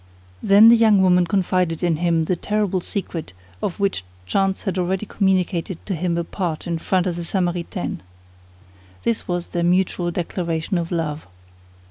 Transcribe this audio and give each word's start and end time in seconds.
Then 0.41 0.69
the 0.69 0.75
young 0.75 0.99
woman 1.03 1.27
confided 1.27 1.83
in 1.83 1.97
him 1.97 2.25
the 2.25 2.35
terrible 2.35 2.81
secret 2.81 3.33
of 3.61 3.79
which 3.79 4.03
chance 4.25 4.63
had 4.63 4.79
already 4.79 5.05
communicated 5.05 5.77
to 5.85 5.93
him 5.93 6.17
a 6.17 6.23
part 6.23 6.65
in 6.65 6.79
front 6.79 7.05
of 7.05 7.17
the 7.17 7.23
Samaritaine. 7.23 8.01
This 9.03 9.27
was 9.27 9.49
their 9.49 9.61
mutual 9.61 10.09
declaration 10.09 10.79
of 10.79 10.89
love. 10.91 11.27